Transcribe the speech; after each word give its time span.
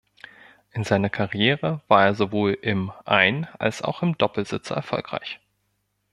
In 0.71 0.83
seiner 0.83 1.11
Karriere 1.11 1.81
war 1.87 2.03
er 2.05 2.15
sowohl 2.15 2.53
im 2.59 2.91
Ein- 3.05 3.45
als 3.59 3.83
auch 3.83 4.01
im 4.01 4.17
Doppelsitzer 4.17 4.73
erfolgreich. 4.73 5.39